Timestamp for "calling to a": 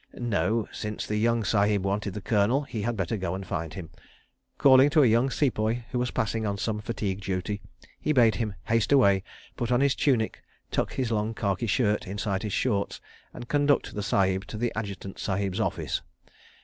4.57-5.05